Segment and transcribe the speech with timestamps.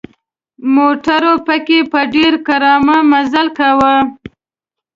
[0.75, 3.95] موټرو پکې په ډېر کړاو مزل کاوه.